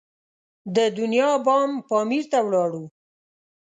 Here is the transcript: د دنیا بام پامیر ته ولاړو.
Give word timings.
د 0.75 0.77
دنیا 0.97 1.29
بام 1.45 1.71
پامیر 1.89 2.23
ته 2.31 2.39
ولاړو. 2.45 2.83